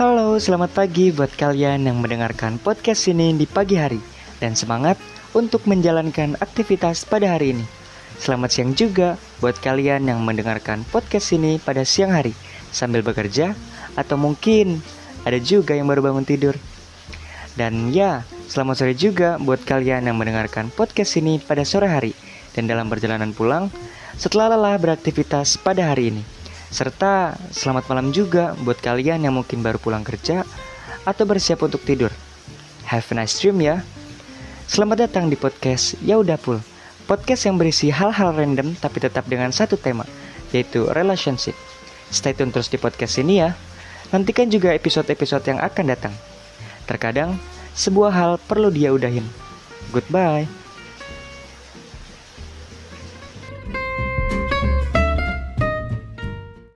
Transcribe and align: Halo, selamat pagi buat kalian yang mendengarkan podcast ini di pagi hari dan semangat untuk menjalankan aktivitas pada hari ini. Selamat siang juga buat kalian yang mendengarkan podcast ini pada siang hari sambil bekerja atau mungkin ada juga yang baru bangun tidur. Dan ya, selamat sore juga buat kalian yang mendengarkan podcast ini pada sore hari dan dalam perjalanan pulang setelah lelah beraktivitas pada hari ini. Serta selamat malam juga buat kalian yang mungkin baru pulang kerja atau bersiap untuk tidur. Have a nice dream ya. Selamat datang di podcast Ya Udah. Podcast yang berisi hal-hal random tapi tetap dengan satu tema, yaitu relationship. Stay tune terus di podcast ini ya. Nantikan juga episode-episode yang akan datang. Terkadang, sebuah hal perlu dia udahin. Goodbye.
Halo, 0.00 0.40
selamat 0.40 0.72
pagi 0.72 1.12
buat 1.12 1.28
kalian 1.36 1.84
yang 1.84 2.00
mendengarkan 2.00 2.56
podcast 2.56 3.04
ini 3.12 3.36
di 3.36 3.44
pagi 3.44 3.76
hari 3.76 4.00
dan 4.40 4.56
semangat 4.56 4.96
untuk 5.36 5.68
menjalankan 5.68 6.40
aktivitas 6.40 7.04
pada 7.04 7.36
hari 7.36 7.52
ini. 7.52 7.68
Selamat 8.16 8.48
siang 8.48 8.72
juga 8.72 9.20
buat 9.44 9.60
kalian 9.60 10.08
yang 10.08 10.24
mendengarkan 10.24 10.88
podcast 10.88 11.36
ini 11.36 11.60
pada 11.60 11.84
siang 11.84 12.16
hari 12.16 12.32
sambil 12.72 13.04
bekerja 13.04 13.52
atau 13.92 14.16
mungkin 14.16 14.80
ada 15.28 15.36
juga 15.36 15.76
yang 15.76 15.84
baru 15.84 16.00
bangun 16.00 16.24
tidur. 16.24 16.56
Dan 17.52 17.92
ya, 17.92 18.24
selamat 18.48 18.80
sore 18.80 18.96
juga 18.96 19.36
buat 19.36 19.60
kalian 19.68 20.08
yang 20.08 20.16
mendengarkan 20.16 20.72
podcast 20.72 21.20
ini 21.20 21.44
pada 21.44 21.60
sore 21.68 21.92
hari 21.92 22.16
dan 22.56 22.64
dalam 22.64 22.88
perjalanan 22.88 23.36
pulang 23.36 23.68
setelah 24.16 24.56
lelah 24.56 24.80
beraktivitas 24.80 25.60
pada 25.60 25.92
hari 25.92 26.08
ini. 26.16 26.39
Serta 26.70 27.34
selamat 27.50 27.90
malam 27.90 28.14
juga 28.14 28.54
buat 28.62 28.78
kalian 28.78 29.26
yang 29.26 29.34
mungkin 29.34 29.58
baru 29.58 29.82
pulang 29.82 30.06
kerja 30.06 30.46
atau 31.02 31.24
bersiap 31.26 31.66
untuk 31.66 31.82
tidur. 31.82 32.14
Have 32.86 33.10
a 33.10 33.14
nice 33.18 33.42
dream 33.42 33.58
ya. 33.58 33.82
Selamat 34.70 35.10
datang 35.10 35.26
di 35.26 35.34
podcast 35.34 35.98
Ya 35.98 36.14
Udah. 36.14 36.38
Podcast 37.10 37.42
yang 37.42 37.58
berisi 37.58 37.90
hal-hal 37.90 38.38
random 38.38 38.78
tapi 38.78 39.02
tetap 39.02 39.26
dengan 39.26 39.50
satu 39.50 39.74
tema, 39.74 40.06
yaitu 40.54 40.86
relationship. 40.94 41.58
Stay 42.14 42.38
tune 42.38 42.54
terus 42.54 42.70
di 42.70 42.78
podcast 42.78 43.18
ini 43.18 43.42
ya. 43.42 43.50
Nantikan 44.14 44.46
juga 44.46 44.70
episode-episode 44.70 45.42
yang 45.50 45.58
akan 45.58 45.84
datang. 45.90 46.14
Terkadang, 46.86 47.34
sebuah 47.74 48.14
hal 48.14 48.32
perlu 48.46 48.70
dia 48.70 48.94
udahin. 48.94 49.26
Goodbye. 49.90 50.59